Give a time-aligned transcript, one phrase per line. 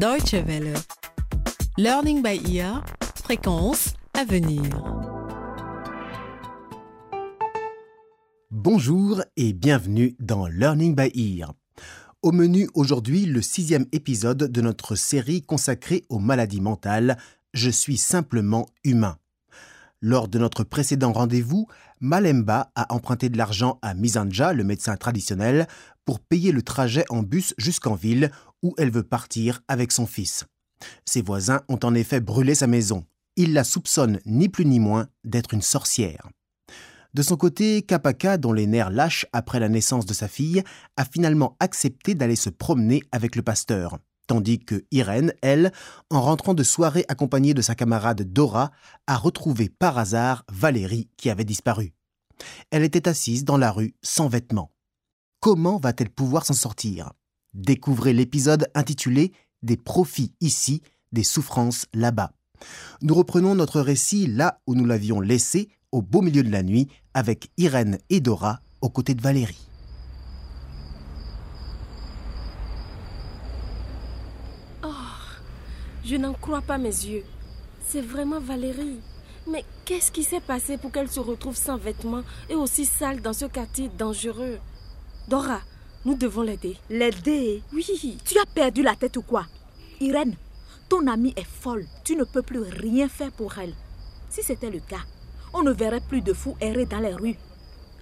[0.00, 0.72] Deutsche Welle.
[1.76, 2.82] Learning by ear,
[3.22, 4.62] fréquence à venir.
[8.50, 11.52] Bonjour et bienvenue dans Learning by Ear.
[12.22, 17.18] Au menu aujourd'hui, le sixième épisode de notre série consacrée aux maladies mentales
[17.52, 19.18] Je suis simplement humain.
[20.00, 21.66] Lors de notre précédent rendez-vous,
[22.00, 25.68] Malemba a emprunté de l'argent à Mizanja, le médecin traditionnel,
[26.06, 28.30] pour payer le trajet en bus jusqu'en ville
[28.62, 30.44] où elle veut partir avec son fils.
[31.04, 33.04] Ses voisins ont en effet brûlé sa maison.
[33.36, 36.28] Ils la soupçonnent ni plus ni moins d'être une sorcière.
[37.12, 40.62] De son côté, Kapaka, dont les nerfs lâchent après la naissance de sa fille,
[40.96, 45.72] a finalement accepté d'aller se promener avec le pasteur, tandis que Irène, elle,
[46.10, 48.70] en rentrant de soirée accompagnée de sa camarade Dora,
[49.08, 51.94] a retrouvé par hasard Valérie qui avait disparu.
[52.70, 54.70] Elle était assise dans la rue sans vêtements.
[55.40, 57.12] Comment va-t-elle pouvoir s'en sortir?
[57.54, 59.32] Découvrez l'épisode intitulé
[59.62, 60.82] Des profits ici,
[61.12, 62.32] des souffrances là-bas.
[63.02, 66.88] Nous reprenons notre récit là où nous l'avions laissé, au beau milieu de la nuit,
[67.14, 69.70] avec Irène et Dora aux côtés de Valérie.
[76.10, 77.22] Je n'en crois pas mes yeux.
[77.86, 79.00] C'est vraiment Valérie.
[79.48, 83.32] Mais qu'est-ce qui s'est passé pour qu'elle se retrouve sans vêtements et aussi sale dans
[83.32, 84.58] ce quartier dangereux?
[85.28, 85.60] Dora,
[86.04, 86.76] nous devons l'aider.
[86.88, 88.18] L'aider Oui.
[88.24, 89.46] Tu as perdu la tête ou quoi?
[90.00, 90.34] Irène,
[90.88, 91.86] ton amie est folle.
[92.04, 93.74] Tu ne peux plus rien faire pour elle.
[94.30, 95.04] Si c'était le cas,
[95.52, 97.36] on ne verrait plus de fous errer dans les rues.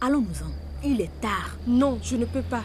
[0.00, 0.50] Allons-nous-en.
[0.84, 1.56] Il est tard.
[1.66, 2.64] Non, je ne peux pas.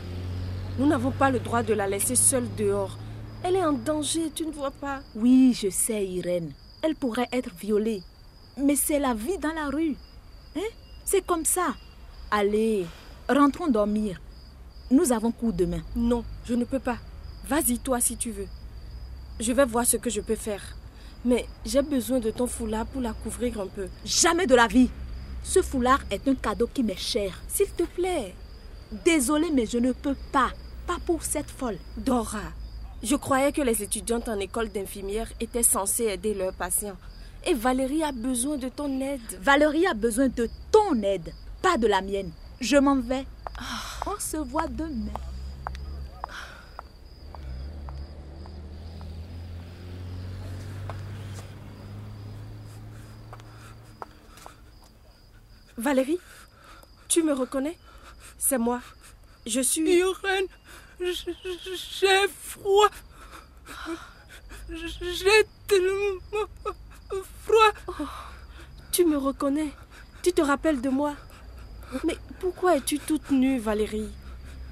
[0.80, 2.98] Nous n'avons pas le droit de la laisser seule dehors.
[3.44, 5.02] Elle est en danger, tu ne vois pas?
[5.16, 6.52] Oui, je sais, Irène.
[6.82, 8.02] Elle pourrait être violée.
[8.58, 9.96] Mais c'est la vie dans la rue.
[10.56, 10.70] Hein?
[11.06, 11.76] C'est comme ça.
[12.32, 12.86] Allez,
[13.30, 14.20] rentrons dormir.
[14.90, 15.82] Nous avons cours demain.
[15.96, 16.98] Non, je ne peux pas.
[17.48, 18.48] Vas-y toi si tu veux.
[19.40, 20.62] Je vais voir ce que je peux faire.
[21.26, 23.88] Mais j'ai besoin de ton foulard pour la couvrir un peu.
[24.06, 24.90] Jamais de la vie.
[25.44, 27.42] Ce foulard est un cadeau qui m'est cher.
[27.50, 28.34] S'il te plaît.
[29.04, 30.52] Désolée, mais je ne peux pas.
[30.86, 31.78] Pas pour cette folle.
[31.98, 32.54] Dora,
[33.04, 36.96] je croyais que les étudiantes en école d'infirmière étaient censées aider leurs patients.
[37.46, 39.40] Et Valérie a besoin de ton aide.
[39.42, 42.32] Valérie a besoin de ton aide, pas de la mienne.
[42.62, 43.26] Je m'en vais.
[44.10, 45.12] On se voit demain.
[55.78, 56.20] Valérie,
[57.10, 57.78] tu me reconnais?
[58.38, 58.82] C'est moi.
[59.46, 59.98] Je suis...
[59.98, 60.46] Irène,
[61.02, 62.90] j'ai froid.
[64.70, 66.48] J'ai tellement
[67.44, 68.08] froid.
[68.94, 69.74] Tu me reconnais
[70.24, 71.14] Tu te rappelles de moi
[72.04, 74.10] Mais pourquoi es-tu toute nue, Valérie?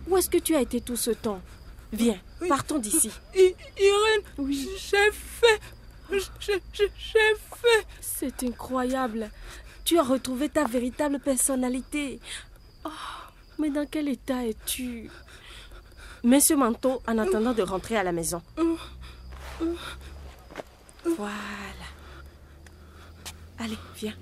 [0.08, 1.42] Où est-ce que tu as été tout ce temps?
[1.94, 3.10] Viens, partons d'ici.
[3.34, 4.68] Irène, Oui.
[4.78, 5.62] j'ai fait.
[6.40, 7.88] J'ai fait.
[8.02, 9.30] C'est incroyable.
[9.84, 12.20] Tu as retrouvé ta véritable personnalité.
[12.86, 12.90] Oh,
[13.60, 15.10] mais dans quel état es-tu?
[16.24, 18.42] Mets ce manteau en attendant de rentrer à la maison.
[21.06, 21.86] Voilà.
[23.60, 24.14] Allez, viens.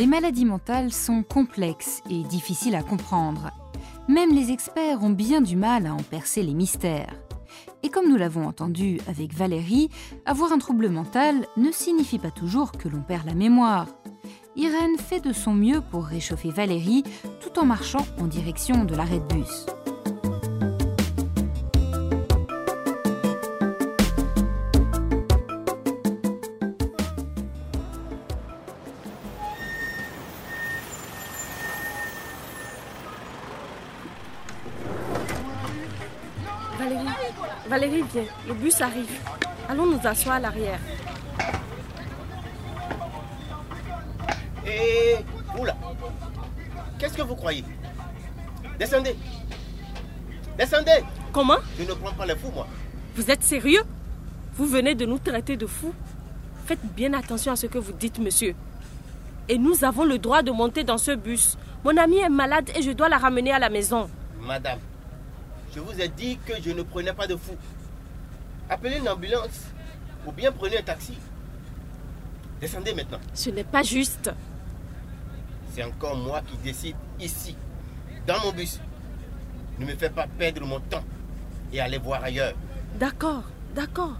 [0.00, 3.50] Les maladies mentales sont complexes et difficiles à comprendre.
[4.08, 7.12] Même les experts ont bien du mal à en percer les mystères.
[7.82, 9.90] Et comme nous l'avons entendu avec Valérie,
[10.24, 13.88] avoir un trouble mental ne signifie pas toujours que l'on perd la mémoire.
[14.56, 17.04] Irène fait de son mieux pour réchauffer Valérie
[17.42, 19.66] tout en marchant en direction de l'arrêt de bus.
[36.80, 37.06] Valérie,
[37.68, 38.24] Valérie, viens.
[38.48, 39.10] Le bus arrive.
[39.68, 40.78] Allons nous asseoir à l'arrière.
[44.66, 45.16] Et
[45.54, 45.76] vous là,
[46.98, 47.64] qu'est-ce que vous croyez?
[48.78, 49.14] Descendez.
[50.56, 51.04] Descendez.
[51.32, 51.58] Comment?
[51.78, 52.66] Je ne prends pas les fous, moi.
[53.14, 53.82] Vous êtes sérieux?
[54.54, 55.92] Vous venez de nous traiter de fous?
[56.64, 58.54] Faites bien attention à ce que vous dites, monsieur.
[59.48, 61.58] Et nous avons le droit de monter dans ce bus.
[61.84, 64.08] Mon amie est malade et je dois la ramener à la maison.
[64.40, 64.78] Madame,
[65.74, 67.56] je vous ai dit que je ne prenais pas de fous.
[68.68, 69.66] Appelez une ambulance
[70.26, 71.14] ou bien prenez un taxi.
[72.60, 73.20] Descendez maintenant.
[73.34, 74.30] Ce n'est pas juste.
[75.72, 77.56] C'est encore moi qui décide ici,
[78.26, 78.80] dans mon bus.
[79.78, 81.04] Ne me fais pas perdre mon temps
[81.72, 82.54] et aller voir ailleurs.
[82.98, 83.44] D'accord,
[83.74, 84.16] d'accord.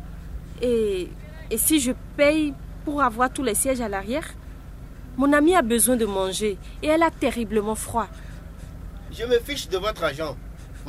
[0.62, 1.10] Et,
[1.50, 2.54] et si je paye
[2.84, 4.26] pour avoir tous les sièges à l'arrière?
[5.16, 8.06] Mon amie a besoin de manger et elle a terriblement froid.
[9.12, 10.36] Je me fiche de votre argent.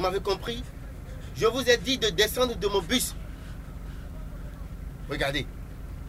[0.01, 0.63] Vous m'avez compris?
[1.35, 3.13] Je vous ai dit de descendre de mon bus.
[5.07, 5.45] Regardez,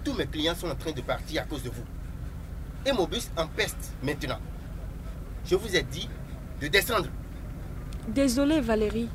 [0.02, 1.84] tous mes clients sont en train de partir à cause de vous.
[2.86, 4.38] Et mon bus en peste maintenant.
[5.44, 6.08] Je vous ai dit
[6.62, 7.08] de descendre.
[8.08, 9.10] Désolée Valérie,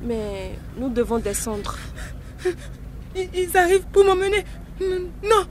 [0.00, 1.76] mais nous devons descendre.
[3.16, 4.44] Ils, arrivent pour m'emmener.
[4.80, 5.44] Non,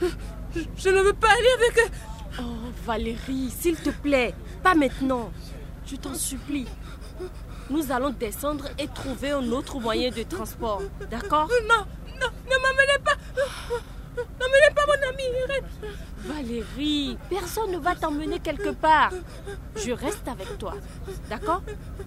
[0.00, 2.40] je, je ne veux pas aller avec eux.
[2.40, 5.30] Oh Valérie, s'il te plaît, pas maintenant.
[5.86, 6.66] Je t'en supplie.
[7.70, 10.82] Nous allons descendre et trouver un autre moyen de transport.
[11.10, 11.48] D'accord?
[11.68, 11.86] Non,
[12.20, 13.16] non, ne m'emmenez pas.
[14.16, 15.24] N'emmenez pas mon ami.
[16.18, 19.12] Valérie, personne ne va t'emmener quelque part.
[19.76, 20.74] Je reste avec toi.
[21.28, 21.62] D'accord?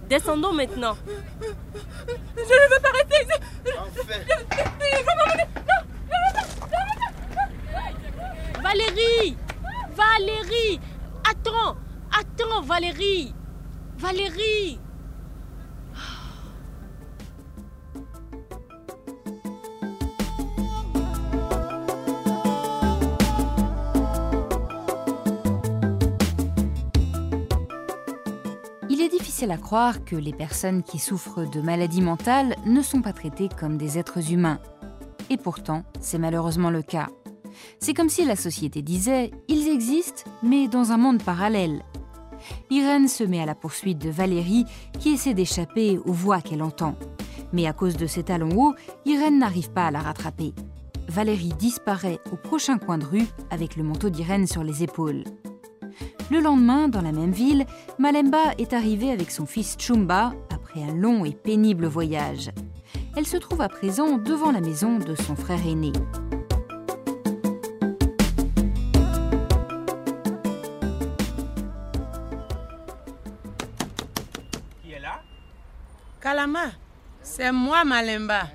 [0.08, 0.96] Descendons maintenant.
[1.42, 3.40] Je ne veux pas rester ici.
[3.76, 4.20] Enfin,
[4.80, 5.46] Il faut m'emmener.
[8.62, 9.36] Valérie
[9.94, 10.80] Valérie
[11.30, 11.76] Attends
[12.18, 13.34] Attends, Valérie
[13.98, 14.78] Valérie
[29.48, 33.76] À croire que les personnes qui souffrent de maladies mentales ne sont pas traitées comme
[33.76, 34.58] des êtres humains.
[35.30, 37.08] Et pourtant, c'est malheureusement le cas.
[37.78, 41.84] C'est comme si la société disait⁇ Ils existent, mais dans un monde parallèle⁇
[42.70, 44.64] Irène se met à la poursuite de Valérie
[44.98, 46.96] qui essaie d'échapper aux voix qu'elle entend.
[47.52, 50.54] Mais à cause de ses talons hauts, Irène n'arrive pas à la rattraper.
[51.08, 55.22] Valérie disparaît au prochain coin de rue avec le manteau d'Irène sur les épaules.
[56.28, 57.66] Le lendemain, dans la même ville,
[58.00, 62.50] Malemba est arrivée avec son fils Chumba après un long et pénible voyage.
[63.16, 65.92] Elle se trouve à présent devant la maison de son frère aîné.
[74.82, 75.22] qui est là?
[76.20, 76.72] Kalama,
[77.22, 78.48] c'est moi Malemba.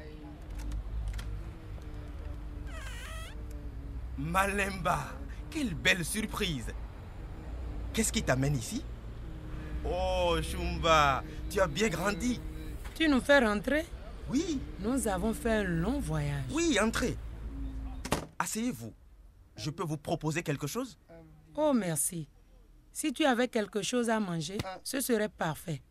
[4.17, 4.99] Malemba,
[5.49, 6.73] quelle belle surprise.
[7.93, 8.83] Qu'est-ce qui t'amène ici?
[9.85, 12.39] Oh, Shumba, tu as bien grandi.
[12.95, 13.85] Tu nous fais rentrer?
[14.29, 16.45] Oui, Nous avons fait un long voyage.
[16.51, 17.17] oui, entrez.
[18.39, 18.93] Asseyez-vous.
[19.57, 20.97] Je peux vous proposer quelque chose?
[21.55, 22.27] Oh, merci.
[22.93, 25.81] Si tu avais quelque chose à manger, ce serait parfait.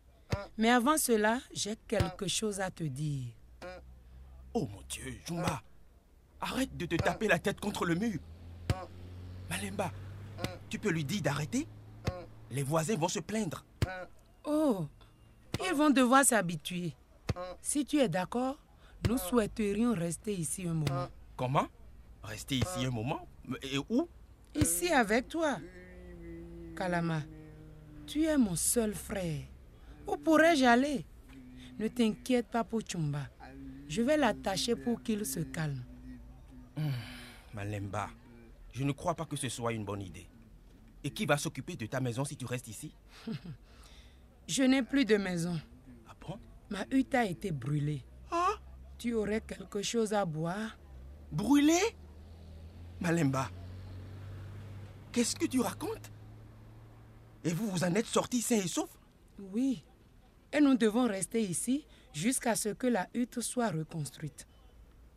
[0.57, 3.33] Mais avant cela, j'ai quelque chose à te dire.
[4.53, 5.61] Oh mon Dieu, Shumba,
[6.39, 8.19] arrête de te taper la tête contre le mur.
[9.49, 9.91] Malemba,
[10.69, 11.67] tu peux lui dire d'arrêter?
[12.51, 13.63] Les voisins vont se plaindre.
[14.43, 14.85] Oh,
[15.65, 16.93] ils vont devoir s'habituer.
[17.61, 18.57] Si tu es d'accord,
[19.07, 21.07] nous souhaiterions rester ici un moment.
[21.37, 21.67] Comment?
[22.23, 23.27] Rester ici un moment?
[23.61, 24.07] Et où?
[24.53, 25.57] Ici avec toi.
[26.75, 27.21] Kalama,
[28.05, 29.43] tu es mon seul frère.
[30.07, 31.05] Où pourrais-je aller?
[31.79, 33.29] Ne t'inquiète pas pour Chumba.
[33.87, 35.83] Je vais l'attacher pour qu'il se calme.
[37.53, 38.09] Malemba,
[38.73, 40.27] je ne crois pas que ce soit une bonne idée.
[41.03, 42.93] Et qui va s'occuper de ta maison si tu restes ici
[44.47, 45.59] Je n'ai plus de maison.
[46.07, 46.39] Ah bon
[46.69, 48.03] Ma hutte a été brûlée.
[48.29, 48.53] Ah
[48.97, 50.77] Tu aurais quelque chose à boire
[51.31, 51.79] Brûlé
[52.99, 53.49] Malemba,
[55.11, 56.11] qu'est-ce que tu racontes
[57.43, 58.89] Et vous vous en êtes sorti sain et sauf
[59.39, 59.83] Oui.
[60.53, 64.45] Et nous devons rester ici jusqu'à ce que la hutte soit reconstruite.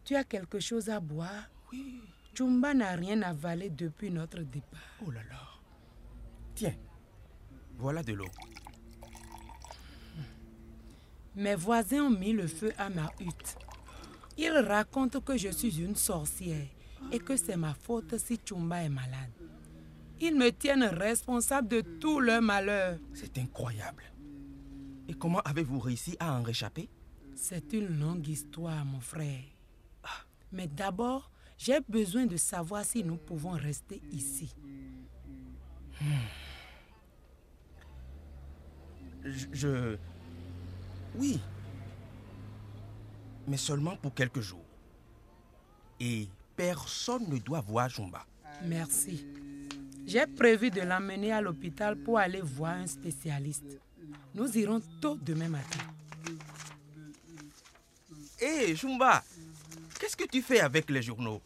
[0.04, 2.00] Tu as quelque chose à boire Oui.
[2.34, 4.80] Chumba n'a rien avalé depuis notre départ.
[5.06, 5.40] Oh là là.
[6.54, 6.74] Tiens,
[7.76, 8.28] voilà de l'eau.
[11.34, 13.56] Mes voisins ont mis le feu à ma hutte.
[14.38, 16.66] Ils racontent que je suis une sorcière
[17.10, 19.32] et que c'est ma faute si Chumba est malade.
[20.20, 22.98] Ils me tiennent responsable de tout leur malheur.
[23.14, 24.04] C'est incroyable.
[25.08, 26.88] Et comment avez-vous réussi à en réchapper?
[27.34, 29.42] C'est une longue histoire, mon frère.
[30.52, 34.54] Mais d'abord, j'ai besoin de savoir si nous pouvons rester ici.
[39.24, 39.96] Je, je-
[41.16, 41.40] Oui.
[43.46, 44.64] Mais seulement pour quelques jours.
[46.00, 48.24] Et personne ne doit voir Jumba.
[48.64, 49.26] Merci.
[50.06, 53.78] J'ai prévu de l'emmener à l'hôpital pour aller voir un spécialiste.
[54.34, 55.78] Nous irons tôt demain matin.
[58.40, 59.22] Hé, Jumba,
[59.98, 61.40] qu'est-ce que tu fais avec les journaux?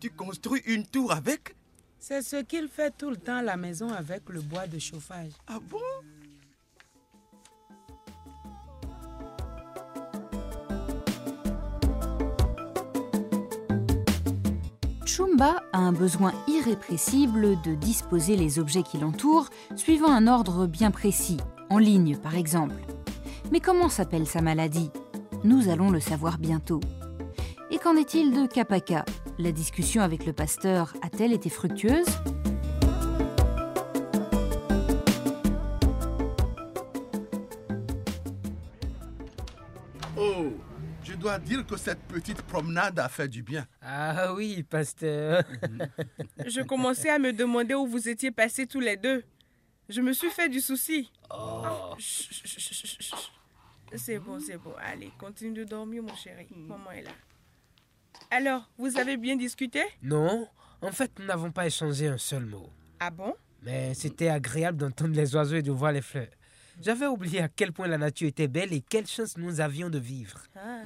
[0.00, 1.54] Tu construis une tour avec?
[1.98, 5.32] C'est ce qu'il fait tout le temps à la maison avec le bois de chauffage.
[5.46, 5.78] Ah bon?
[15.16, 20.90] Chumba a un besoin irrépressible de disposer les objets qui l'entourent suivant un ordre bien
[20.90, 21.36] précis,
[21.70, 22.74] en ligne par exemple.
[23.52, 24.90] Mais comment s'appelle sa maladie?
[25.44, 26.80] Nous allons le savoir bientôt.
[27.70, 29.04] Et qu'en est-il de Kapaka?
[29.38, 32.06] La discussion avec le pasteur a-t-elle été fructueuse?
[40.18, 40.46] Oh,
[41.04, 43.66] je dois dire que cette petite promenade a fait du bien.
[43.82, 45.44] Ah oui, pasteur.
[46.46, 49.22] Je commençais à me demander où vous étiez passés tous les deux.
[49.88, 51.12] Je me suis fait du souci.
[51.30, 51.94] Oh.
[51.98, 53.32] Chut, chut, chut, chut, chut.
[53.96, 54.72] C'est bon, c'est bon.
[54.80, 56.46] Allez, continue de dormir, mon chéri.
[56.56, 57.10] Maman est là.
[58.30, 59.82] Alors, vous avez bien discuté?
[60.02, 60.48] Non,
[60.80, 62.70] en fait, nous n'avons pas échangé un seul mot.
[62.98, 63.34] Ah bon?
[63.62, 66.28] Mais c'était agréable d'entendre les oiseaux et de voir les fleurs.
[66.80, 69.98] J'avais oublié à quel point la nature était belle et quelle chance nous avions de
[69.98, 70.40] vivre.
[70.56, 70.82] Ah.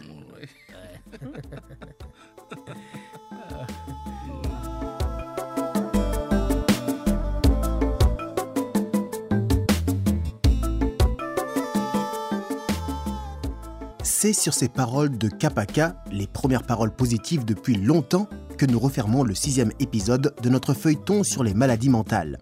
[14.02, 19.23] C'est sur ces paroles de Kapaka, les premières paroles positives depuis longtemps, que nous refermons
[19.23, 22.38] le sixième épisode de notre feuilleton sur les maladies mentales.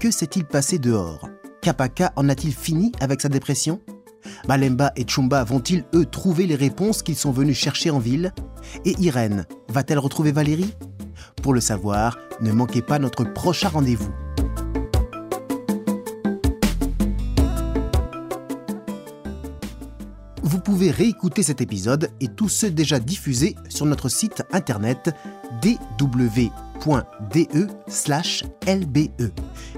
[0.00, 1.28] Que s'est-il passé dehors?
[1.62, 3.80] Kapaka en a-t-il fini avec sa dépression?
[4.48, 8.32] Malemba et Chumba vont-ils, eux, trouver les réponses qu'ils sont venus chercher en ville?
[8.84, 10.74] Et Irène, va-t-elle retrouver Valérie?
[11.40, 14.10] Pour le savoir, ne manquez pas notre prochain rendez-vous.
[20.42, 25.14] Vous pouvez réécouter cet épisode et tous ceux déjà diffusés sur notre site internet
[25.60, 26.50] dw.de/lbe.
[29.20, 29.30] E.